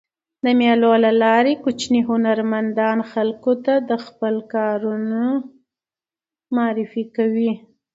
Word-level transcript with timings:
د 0.43 0.45
مېلو 0.59 0.91
له 1.05 1.11
لاري 1.23 1.53
کوچني 1.63 2.01
هنرمندان 2.09 2.97
خلکو 3.11 3.51
ته 3.65 3.75
خپل 4.05 4.35
کارونه 4.53 5.19
معرفي 6.55 7.03
کوي. 7.15 7.53